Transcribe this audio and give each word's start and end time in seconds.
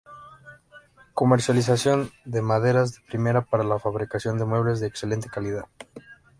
Comercialización 1.13 2.09
de 2.25 2.41
maderas 2.41 2.91
de 2.95 3.01
primera 3.05 3.41
para 3.45 3.63
la 3.63 3.77
fabricación 3.77 4.39
de 4.39 4.45
muebles 4.45 4.79
de 4.79 4.87
excelente 4.87 5.29
calidad. 5.29 5.65